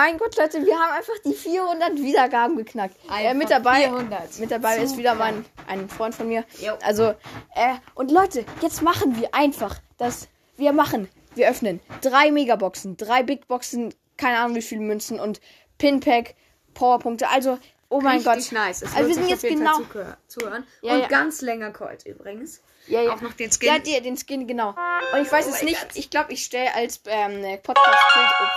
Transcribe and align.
mein 0.00 0.16
Gott, 0.18 0.34
Leute, 0.38 0.64
wir 0.64 0.78
haben 0.78 0.92
einfach 0.96 1.12
die 1.24 1.34
400 1.34 1.96
Wiedergaben 1.96 2.56
geknackt. 2.56 2.96
Äh, 3.14 3.34
mit 3.34 3.50
dabei, 3.50 3.82
400. 3.82 4.38
mit 4.38 4.50
dabei 4.50 4.78
ist 4.78 4.96
wieder 4.96 5.14
mein 5.14 5.44
ein 5.66 5.88
Freund 5.90 6.14
von 6.14 6.26
mir. 6.28 6.44
Jo. 6.58 6.72
Also, 6.82 7.14
äh, 7.54 7.74
und 7.94 8.10
Leute, 8.10 8.44
jetzt 8.62 8.80
machen 8.82 9.20
wir 9.20 9.34
einfach 9.34 9.76
das. 9.98 10.28
Wir 10.56 10.72
machen, 10.72 11.08
wir 11.34 11.50
öffnen 11.50 11.80
drei 12.00 12.30
Megaboxen, 12.30 12.96
drei 12.96 13.22
Big 13.22 13.46
Boxen, 13.46 13.94
keine 14.16 14.38
Ahnung 14.38 14.56
wie 14.56 14.62
viele 14.62 14.80
Münzen 14.80 15.20
und 15.20 15.40
Pinpack, 15.76 16.34
Powerpunkte. 16.72 17.28
Also, 17.28 17.58
oh 17.90 18.00
mein 18.00 18.20
Richtig 18.22 18.50
Gott. 18.50 18.52
nice. 18.52 18.80
Es 18.82 18.94
Also 18.96 19.08
wir 19.08 19.14
sind 19.16 19.28
jetzt 19.28 19.42
genau- 19.42 19.80
zuhören-. 20.28 20.66
Ja, 20.80 20.94
Und 20.94 21.00
ja. 21.00 21.08
ganz 21.08 21.42
länger 21.42 21.72
Colt 21.72 22.06
übrigens. 22.06 22.62
Ja, 22.86 23.02
ja. 23.02 23.12
Auch 23.12 23.20
noch 23.20 23.34
den 23.34 23.50
Skin. 23.52 23.68
Ja, 23.68 23.78
die, 23.78 24.00
den 24.00 24.16
Skin, 24.16 24.46
genau. 24.46 24.70
Und 25.12 25.22
ich 25.22 25.30
weiß 25.30 25.46
Oh 25.46 25.50
jetzt 25.50 25.62
nicht, 25.64 25.78
Gott. 25.78 25.90
ich 25.94 26.08
glaube, 26.08 26.32
ich 26.32 26.42
stelle 26.44 26.74
als 26.74 27.02
ähm, 27.06 27.42
Podcast-Bild. 27.62 28.50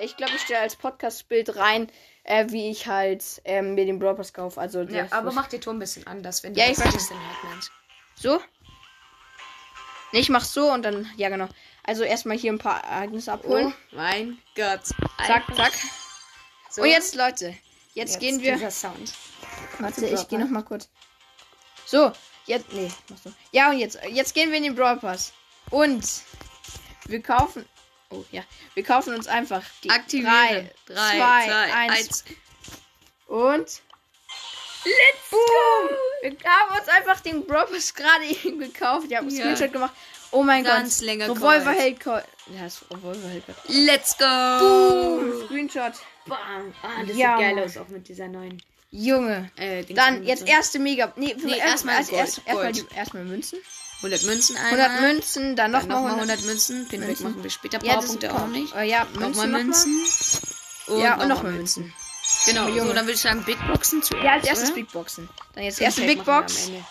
Ich 0.00 0.16
glaube, 0.16 0.34
ich 0.36 0.42
stelle 0.42 0.60
als 0.60 0.76
Podcast-Bild 0.76 1.56
rein, 1.56 1.90
äh, 2.24 2.46
wie 2.50 2.70
ich 2.70 2.86
halt 2.86 3.24
ähm, 3.44 3.74
mir 3.74 3.84
den 3.86 3.98
Brawl 3.98 4.14
Pass 4.14 4.32
kaufe. 4.32 4.60
Also, 4.60 4.82
ja, 4.82 5.02
das- 5.04 5.12
aber 5.12 5.32
mach 5.32 5.48
den 5.48 5.60
Ton 5.60 5.76
ein 5.76 5.80
bisschen 5.80 6.06
anders, 6.06 6.42
wenn 6.42 6.54
du 6.54 6.60
Ja, 6.60 6.66
ich 6.66 6.76
das 6.76 6.86
weiß. 6.86 6.94
bisschen 6.94 7.18
halt 7.18 7.44
nennst. 7.52 7.72
So? 8.14 8.40
Nee, 10.12 10.20
ich 10.20 10.28
mach 10.30 10.44
so 10.44 10.72
und 10.72 10.82
dann, 10.82 11.08
ja, 11.16 11.28
genau. 11.28 11.48
Also, 11.84 12.02
erstmal 12.02 12.36
hier 12.38 12.52
ein 12.52 12.58
paar 12.58 12.82
Ereignisse 12.84 13.32
abholen. 13.32 13.74
Oh 13.92 13.96
mein 13.96 14.38
Gott. 14.54 14.84
Zack, 15.26 15.44
zack. 15.54 15.72
So. 16.70 16.82
Und 16.82 16.88
jetzt, 16.88 17.14
Leute, 17.14 17.48
jetzt, 17.94 18.14
Jetzt 18.14 18.20
gehen 18.20 18.40
wir. 18.42 18.70
Sound. 18.70 19.12
Warte, 19.78 20.06
ich 20.06 20.28
gehe 20.28 20.38
noch 20.38 20.48
mal 20.48 20.62
kurz. 20.62 20.88
So, 21.86 22.12
jetzt, 22.46 22.72
nee, 22.72 22.90
mach 23.08 23.18
so. 23.18 23.32
Ja, 23.52 23.70
und 23.70 23.78
jetzt, 23.78 23.98
jetzt 24.10 24.34
gehen 24.34 24.50
wir 24.50 24.58
in 24.58 24.64
den 24.64 24.74
Brawl 24.74 24.98
Pass. 24.98 25.32
Und 25.70 26.04
wir 27.06 27.22
kaufen, 27.22 27.64
oh 28.10 28.24
ja, 28.32 28.42
wir 28.74 28.82
kaufen 28.84 29.14
uns 29.14 29.26
einfach 29.26 29.62
die 29.84 29.90
Aktivieren. 29.90 30.30
drei, 30.32 30.70
Drei, 30.86 30.94
zwei, 31.18 31.44
zwei, 31.46 31.72
eins. 31.74 31.92
eins. 31.98 32.24
Und 33.26 33.82
Let's 34.84 35.30
Boom! 35.30 35.90
Wir 36.22 36.50
haben 36.50 36.78
uns 36.78 36.88
einfach 36.88 37.20
den 37.20 37.44
Brawl 37.44 37.66
Pass 37.66 37.94
gerade 37.94 38.24
eben 38.44 38.58
gekauft. 38.60 39.06
Ich 39.10 39.16
habe 39.16 39.26
einen 39.26 39.36
Ja. 39.36 39.42
Screenshot 39.44 39.72
gemacht. 39.72 39.92
Oh 40.30 40.42
mein 40.42 40.62
Ganz 40.64 40.98
Gott. 40.98 41.06
länger 41.06 41.28
Revolver 41.30 41.74
Colt. 42.02 42.24
Ja, 42.54 42.62
das 42.64 42.84
Revolver 42.90 43.28
Colt. 43.44 43.58
Let's 43.66 44.16
go! 44.16 44.58
Boom! 44.60 45.44
Screenshot. 45.46 45.92
Bam. 46.26 46.74
Ah, 46.82 47.02
das 47.06 47.16
Ja, 47.16 47.36
sieht 47.36 47.46
geil 47.46 47.54
Mann. 47.56 47.64
aus, 47.64 47.76
auch 47.76 47.88
mit 47.88 48.08
dieser 48.08 48.28
neuen. 48.28 48.62
Junge. 48.90 49.50
Äh, 49.56 49.84
Dann 49.84 50.24
jetzt 50.24 50.46
erste 50.46 50.78
Mega. 50.78 51.12
Nee, 51.16 51.34
Nee, 51.42 51.52
erst- 51.58 51.84
erstmal 51.84 51.96
erst- 51.96 52.12
erst- 52.12 52.42
die- 52.46 52.94
erstmal 52.96 53.24
Münzen. 53.24 53.58
100 53.98 54.22
Münzen 54.24 54.56
einmal. 54.56 54.80
100 54.80 55.00
Münzen, 55.00 55.56
dann 55.56 55.70
nochmal 55.72 55.96
nochmal 55.96 56.12
100. 56.14 56.28
100 56.38 56.46
Münzen. 56.46 56.88
Pinback 56.88 57.20
machen 57.20 57.42
wir 57.42 57.50
später. 57.50 57.78
Ja, 57.84 57.94
Powerpunkte 57.94 58.26
ist 58.26 58.32
auch 58.32 58.38
noch 58.40 58.48
nicht. 58.48 58.74
Oh, 58.76 58.80
ja, 58.80 59.04
Münzen. 59.04 59.20
Nochmal 59.20 59.48
Münzen. 59.48 60.06
Und 60.86 61.00
Ja, 61.00 61.20
und 61.20 61.28
nochmal 61.28 61.52
Münzen. 61.52 61.82
Münzen. 61.84 61.94
Genau, 62.46 62.66
so, 62.70 62.92
dann 62.92 63.06
würde 63.06 63.12
ich 63.12 63.20
sagen 63.20 63.42
Big 63.44 63.58
Boxen 63.66 64.02
zuerst. 64.02 64.24
Ja, 64.24 64.32
als 64.34 64.46
erstes? 64.46 64.74
Big 64.74 64.92
Boxen. 64.92 65.28
Dann 65.54 65.64
jetzt 65.64 65.80
erste 65.80 66.02
Big 66.02 66.24
Box. 66.24 66.66
am 66.68 66.74
Ende. 66.74 66.84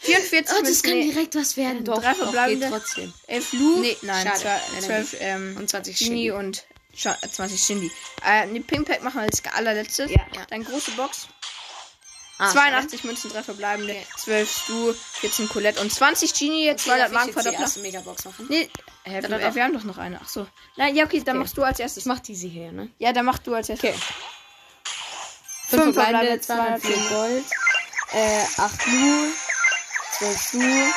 44 0.00 0.56
Oh, 0.58 0.62
das 0.64 0.82
kann 0.82 0.92
nee, 0.92 1.10
direkt 1.10 1.34
was 1.34 1.56
werden. 1.56 1.84
Doch, 1.84 2.00
drei 2.00 2.14
verbleibende. 2.14 2.68
trotzdem. 2.70 3.12
11 3.26 3.52
Lu. 3.54 3.80
Nee, 3.80 3.96
nein, 4.02 4.26
schade. 4.26 4.38
zwei- 4.40 4.60
Leider 4.74 4.86
12 4.86 5.16
ähm, 5.20 5.56
Und 5.58 5.70
20 5.70 5.98
Genie 5.98 6.08
Shindy. 6.08 6.30
und 6.32 6.64
Scha- 6.96 7.16
20 7.30 7.60
Shindy. 7.62 7.90
Äh, 8.24 8.46
ne, 8.46 8.60
Pinkpack 8.60 9.02
machen 9.02 9.16
wir 9.16 9.22
als 9.22 9.42
allerletztes. 9.52 10.10
Ja, 10.10 10.20
ja. 10.34 10.42
Dann 10.50 10.62
große 10.64 10.92
Box. 10.92 11.26
Ah, 12.38 12.50
82 12.50 13.04
Münzen, 13.04 13.30
3 13.30 13.42
verbleibende. 13.44 13.96
12 14.18 14.50
Stu, 14.50 14.92
14 15.20 15.48
Colette 15.48 15.80
und 15.80 15.92
20 15.92 16.34
Genie. 16.34 16.64
Jetzt 16.66 16.84
200 16.84 17.12
Marken 17.12 17.28
die 17.28 17.32
Verdoppler. 17.32 17.60
erste 17.60 17.80
Megabox 17.80 18.24
machen. 18.24 18.46
Nee, 18.48 18.68
hä, 19.04 19.20
Da, 19.20 19.28
wir, 19.30 19.38
da, 19.38 19.54
wir 19.54 19.62
haben 19.64 19.72
doch 19.72 19.84
noch 19.84 19.98
eine. 19.98 20.20
Ach 20.22 20.28
so. 20.28 20.46
Na, 20.76 20.88
ja, 20.88 21.04
okay, 21.04 21.22
dann 21.24 21.36
Okay. 21.36 21.44
machst 21.44 21.56
du 21.56 21.62
als 21.62 21.78
erstes. 21.78 22.02
Ich 22.02 22.06
mach 22.06 22.18
diese 22.20 22.48
hier, 22.48 22.72
ne? 22.72 22.90
Ja, 22.98 23.12
dann 23.12 23.24
mach 23.24 23.38
du 23.38 23.54
als 23.54 23.68
erstes. 23.68 23.90
Okay. 23.90 23.98
Fünf 25.68 25.82
Fünf 25.84 25.94
verbleibende, 25.94 26.42
verbleibende, 26.42 26.80
204 26.82 26.94
204 26.94 27.16
Gold, 27.16 27.44
äh, 28.12 28.44
8 28.58 28.86
Lu, 28.86 29.32
12 30.18 30.52
Lu, 30.54 30.92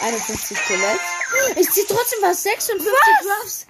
51 0.00 0.58
Colette. 0.66 1.00
Ich 1.56 1.70
zieh 1.70 1.84
trotzdem 1.88 2.18
was, 2.22 2.42
56 2.42 2.88
Ruffs. 3.42 3.66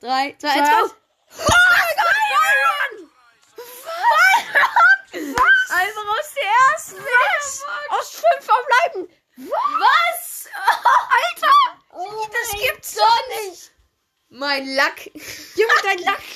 3, 0.00 0.34
2, 0.38 0.48
1, 0.48 0.56
Zwei, 0.58 0.58
go! 0.58 0.84
eins. 0.84 0.94
Oh 1.38 1.52
mein 1.70 1.94
Gott, 1.96 2.16
Byron! 2.32 3.10
Was? 3.84 5.70
Einfach 5.70 6.06
aus 6.18 6.34
der 6.34 6.74
ersten 6.74 6.96
Was? 6.98 7.64
Aus 7.90 8.10
fünf 8.10 8.44
verbleiben. 8.44 9.08
Was? 9.36 10.48
Alter! 10.54 11.56
das 12.32 12.60
gibt's 12.60 12.94
doch 12.94 13.22
nicht. 13.42 13.70
Mein 14.32 14.66
Lack. 14.74 15.06
Junge, 15.56 15.72
dein 15.82 15.98
Lack. 16.04 16.22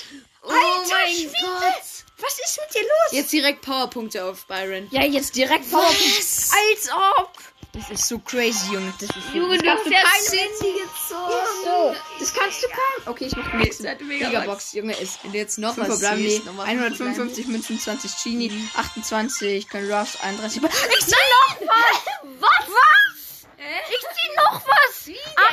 Oh 0.48 0.50
Alter 0.52 0.90
mein 0.94 1.12
Schwede. 1.12 1.32
Gott. 1.40 1.82
Was 2.18 2.38
ist 2.38 2.60
mit 2.60 2.72
dir 2.76 2.82
los? 2.82 3.10
Jetzt 3.10 3.32
direkt 3.32 3.62
Powerpunkte 3.62 4.24
auf 4.24 4.46
Byron. 4.46 4.86
Ja, 4.92 5.02
jetzt 5.02 5.34
direkt 5.34 5.68
Powerpunkt. 5.68 6.18
Was? 6.20 6.52
Als 6.52 6.88
ob. 6.92 7.32
Das 7.72 7.90
ist 7.90 8.06
so 8.06 8.20
crazy, 8.20 8.72
Junge. 8.72 8.94
Das 9.00 9.08
ist 9.10 9.34
Junge, 9.34 9.58
das 9.58 9.64
du 9.64 9.64
kannst 9.66 9.84
hast 9.86 9.90
ja 9.92 10.02
keinem 10.02 10.24
Cindy 10.60 10.72
gezogen. 10.78 11.32
So, 11.64 11.96
das 12.20 12.32
kannst 12.32 12.62
du 12.62 12.68
keinem. 12.68 13.06
Okay, 13.06 13.24
ich 13.26 13.34
mach 13.36 13.50
die 13.50 13.56
nächste 13.56 13.82
Megabox. 13.82 14.04
Megabox. 14.06 14.72
Junge, 14.74 14.96
ist 15.00 15.18
du 15.24 15.28
jetzt 15.30 15.58
noch 15.58 15.76
was 15.76 15.86
verbleiben, 15.88 16.22
nee. 16.22 16.30
siehst, 16.30 16.44
noch 16.46 16.56
was 16.58 16.64
155 16.66 17.46
Münzen, 17.48 17.80
20 17.80 18.12
Genie, 18.22 18.50
Mhm. 18.50 18.70
28 18.76 19.68
Ken 19.68 19.92
Ruffs, 19.92 20.16
31. 20.20 20.62
Ich 20.62 21.06
zieh 21.06 21.10
noch 21.10 21.60
was! 21.62 22.40
Was? 22.40 22.66
Was? 22.68 23.46
Ich 23.90 24.00
zieh 24.00 24.36
noch 24.36 24.64
was! 24.64 24.75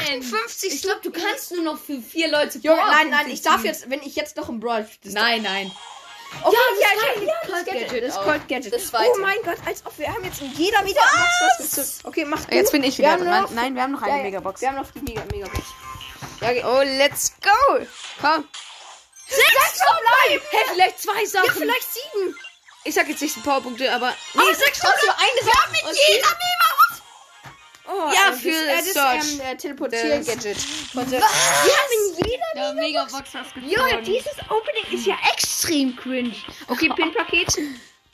Wie 0.08 0.18
58 0.18 0.74
Ich 0.74 0.82
glaube, 0.82 1.00
du 1.04 1.12
kannst 1.12 1.52
nur 1.52 1.64
noch 1.64 1.80
für 1.80 2.00
vier 2.02 2.30
Leute 2.30 2.58
Junge, 2.60 2.82
nein, 2.82 3.10
nein, 3.10 3.30
ich 3.30 3.42
darf 3.42 3.64
jetzt, 3.64 3.90
wenn 3.90 4.02
ich 4.02 4.16
jetzt 4.16 4.36
noch 4.38 4.50
im 4.50 4.60
Brawl. 4.60 4.88
Nein, 5.04 5.42
nein. 5.44 5.72
Oh, 6.44 6.52
ja, 6.52 6.60
das 6.72 6.80
ja, 6.82 7.22
ja, 7.24 7.32
das 7.48 7.66
Gadget. 7.66 7.88
Gadget 7.90 8.04
Das 8.06 8.18
auch. 8.18 8.24
Colt 8.24 8.48
Gadget. 8.48 8.74
Das. 8.74 8.92
Oh 8.94 9.18
mein 9.20 9.38
Gott, 9.44 9.58
als 9.68 9.86
ob 9.86 9.96
wir 10.00 10.08
haben 10.08 10.24
jetzt 10.24 10.42
in 10.42 10.52
jeder 10.54 10.82
Megabox. 10.82 12.02
Okay, 12.04 12.26
mach 12.26 12.44
du. 12.46 12.56
Jetzt 12.56 12.72
bin 12.72 12.84
ich 12.84 12.98
Wir 12.98 13.04
wieder 13.06 13.12
haben 13.14 13.26
dran. 13.26 13.42
noch- 13.44 13.52
Nein, 13.52 13.76
wir 13.76 13.84
haben 13.84 13.92
noch 13.92 14.02
eine 14.02 14.12
Ja, 14.12 14.18
ja, 14.18 14.24
Megabox. 14.24 14.62
Wir 14.62 14.70
haben 14.70 14.78
noch 14.78 14.90
die 14.92 15.00
Mega 15.02 15.22
Megabox. 15.32 15.60
Ja, 16.42 16.50
okay. 16.50 16.64
Oh, 16.66 16.82
let's 16.98 17.34
go! 17.40 17.86
Komm. 18.20 18.48
Sechs 19.28 19.78
verbleiben! 19.78 20.46
Hey, 20.52 20.66
vielleicht 20.74 21.02
zwei 21.02 21.26
Sachen. 21.26 21.46
Ja, 21.48 21.54
vielleicht 21.54 21.88
sieben. 21.94 22.36
Ich 22.84 22.96
sag 22.96 23.08
jetzt 23.08 23.22
nicht 23.22 23.36
die 23.36 23.40
Powerpunkte, 23.40 23.92
aber. 23.94 24.08
Aber 24.34 24.56
sechs 24.56 24.80
verbleiben. 24.80 25.10
eine 25.18 25.48
Ja, 25.48 25.54
Sache. 25.54 25.70
mit 25.72 25.82
jeder 26.10 26.28
Megabox. 26.30 26.83
Oh, 28.06 28.12
Ja, 28.14 28.32
äh, 28.32 28.34
für 28.34 28.50
das, 28.52 28.88
äh, 28.88 28.94
das 28.94 29.32
ähm, 29.34 29.42
äh, 29.42 29.56
Teleportier-Gadget. 29.58 30.58
Was? 30.94 31.12
Wir 31.12 31.20
haben 31.22 32.18
in 32.18 32.26
jeder 32.26 32.68
Ja, 32.68 32.74
Megabox 32.74 33.34
hast 33.34 33.56
Junge, 33.56 34.02
dieses 34.04 34.34
Opening 34.50 34.86
ist 34.92 35.06
ja 35.06 35.16
extrem 35.34 35.96
cringe. 35.96 36.34
Okay, 36.68 36.90
Pin-Paket. 36.96 37.58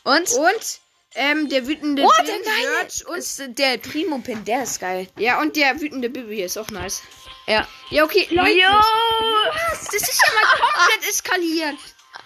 Und? 0.03 0.29
Und 0.33 0.79
ähm, 1.15 1.49
der 1.49 1.65
wütende 1.67 2.03
Oh, 2.03 2.09
geile. 2.17 2.89
Search 2.89 3.07
Und 3.07 3.17
ist 3.17 3.41
der 3.57 3.77
Primo-Pin, 3.79 4.45
der 4.45 4.63
ist 4.63 4.79
geil. 4.79 5.07
ja 5.17 5.41
und 5.41 5.55
der 5.55 5.79
wütende 5.81 6.09
Bibi 6.09 6.35
hier 6.35 6.45
ist 6.45 6.57
auch 6.57 6.69
nice. 6.69 7.01
Ja. 7.47 7.67
Ja, 7.89 8.03
okay, 8.03 8.27
Leute. 8.29 8.51
Jo. 8.51 8.67
Was? 8.69 9.85
Das 9.85 9.95
ist 9.95 10.21
ja 10.23 10.33
mal 10.35 10.59
komplett 10.59 11.09
eskaliert. 11.09 11.77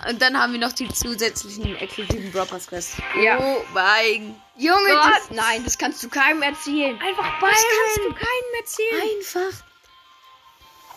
Und 0.10 0.22
dann 0.22 0.40
haben 0.42 0.54
wir 0.54 0.60
noch 0.60 0.74
die 0.74 0.88
zusätzlichen 0.92 1.76
exklusiven 1.78 2.32
Droppers 2.32 2.68
Quest. 2.68 2.96
Ja. 3.22 3.38
Oh 3.40 3.62
mein 3.74 4.36
Junge, 4.58 4.78
Gott. 4.90 5.12
das, 5.16 5.32
nein, 5.32 5.64
das 5.64 5.78
kannst 5.78 6.04
du 6.04 6.10
keinem 6.10 6.42
erzählen. 6.42 7.00
Einfach 7.02 7.40
Das 7.40 7.50
kannst 7.50 7.98
du 7.98 8.14
keinem 8.14 8.54
erzählen. 8.60 9.02
Einfach. 9.18 9.64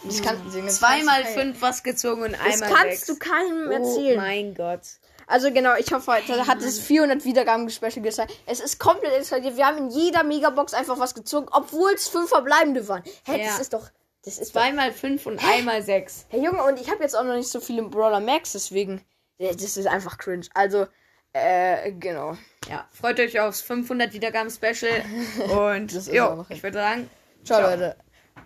Das 0.03 0.23
kannst 0.23 0.55
du 0.55 0.67
Zweimal 0.69 1.25
fünf 1.25 1.63
was 1.63 1.83
gezogen 1.83 2.23
und 2.23 2.33
Das 2.33 2.63
einmal 2.63 2.71
kannst 2.79 3.05
sechs. 3.05 3.07
du 3.07 3.19
keinem 3.19 3.69
Oh 3.69 3.73
erzählen. 3.73 4.17
mein 4.17 4.55
Gott. 4.55 4.81
Also 5.27 5.51
genau, 5.53 5.75
ich 5.77 5.93
hoffe, 5.93 6.13
heute 6.13 6.47
hat 6.47 6.59
es 6.63 6.79
400 6.79 7.25
Wiedergaben 7.25 7.69
Special 7.69 8.01
gezeigt. 8.03 8.33
Es 8.47 8.61
ist 8.61 8.79
komplett 8.79 9.13
eskaliert. 9.15 9.57
Wir 9.57 9.67
haben 9.67 9.79
in 9.79 9.91
jeder 9.91 10.23
Megabox 10.23 10.73
einfach 10.75 11.01
was 11.01 11.15
gezogen, 11.17 11.49
obwohl 11.51 11.91
es 11.95 12.07
fünf 12.07 12.29
verbleibende 12.29 12.87
waren. 12.87 13.03
Hä, 13.25 13.41
Ja. 13.43 13.47
das 13.49 13.61
ist 13.61 13.73
doch... 13.73 13.89
Das 14.27 14.39
ist. 14.39 14.53
Zweimal 14.53 14.93
fünf 14.93 15.25
und 15.27 15.43
einmal 15.43 15.83
sechs. 15.83 16.27
Hey 16.29 16.45
Junge, 16.45 16.63
und 16.65 16.81
ich 16.81 16.91
habe 16.91 17.03
jetzt 17.03 17.15
auch 17.17 17.23
noch 17.25 17.35
nicht 17.37 17.49
so 17.49 17.61
viele 17.61 17.83
Brawler 17.85 18.21
Max, 18.21 18.53
deswegen... 18.53 19.01
äh, 19.39 19.55
Das 19.55 19.77
ist 19.77 19.87
einfach 19.87 20.19
cringe. 20.19 20.47
Also, 20.53 20.87
äh, 21.33 21.93
genau. 21.93 22.37
Ja, 22.69 22.89
freut 22.91 23.21
euch 23.21 23.39
aufs 23.39 23.61
500 23.63 24.13
Wiedergaben 24.13 24.51
Special. 24.51 25.05
Und 25.51 25.95
Das 25.95 26.09
ist 26.09 26.13
jo, 26.13 26.35
noch 26.35 26.51
ich 26.51 26.61
würde 26.63 26.79
sagen, 26.79 27.09
Ciao, 27.45 27.61
Ciao. 27.61 27.71
Leute. 27.71 27.97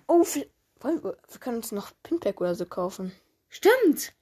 Oh, 0.06 0.22
viel, 0.22 0.50
wir, 0.82 1.02
wir 1.02 1.40
können 1.40 1.56
uns 1.56 1.72
noch 1.72 1.92
Pinpack 2.02 2.40
oder 2.42 2.54
so 2.54 2.66
kaufen. 2.66 3.12
stimmt. 3.48 4.12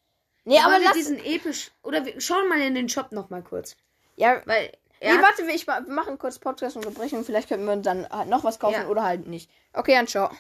Nee, 0.45 0.59
aber 0.59 0.67
aber 0.75 0.79
wir 0.79 0.85
lass... 0.89 0.95
diesen 0.97 1.19
episch. 1.19 1.73
Oder 1.83 2.07
wir 2.07 2.21
schauen 2.21 2.49
mal 2.49 2.61
in 2.61 2.75
den 2.77 2.89
Shop 2.89 3.11
noch 3.13 3.29
mal 3.31 3.43
kurz. 3.43 3.77
Ja, 4.17 4.41
Weil. 4.47 4.71
Nee, 5.01 5.09
warte, 5.21 5.47
wir, 5.47 5.55
ich, 5.55 5.67
wir 5.67 5.81
machen 5.83 6.19
kurz 6.19 6.39
Podcast-Unterbrechung. 6.39 7.25
Vielleicht 7.25 7.49
könnten 7.49 7.67
wir 7.67 7.77
dann 7.77 8.09
halt 8.09 8.29
noch 8.29 8.45
was 8.45 8.59
kaufen 8.59 8.83
Ja. 8.83 8.89
oder 8.89 9.03
halt 9.03 9.27
nicht. 9.27 9.51
Okay, 9.73 9.93
dann 9.95 10.07
ciao. 10.09 10.31